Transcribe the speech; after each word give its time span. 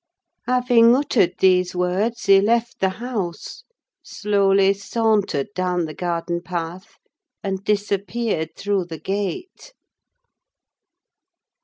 Having 0.47 0.95
uttered 0.95 1.35
these 1.37 1.75
words 1.75 2.25
he 2.25 2.41
left 2.41 2.79
the 2.79 2.89
house, 2.97 3.63
slowly 4.01 4.73
sauntered 4.73 5.49
down 5.53 5.85
the 5.85 5.93
garden 5.93 6.41
path, 6.41 6.95
and 7.43 7.63
disappeared 7.63 8.49
through 8.57 8.85
the 8.85 8.97
gate. 8.99 9.73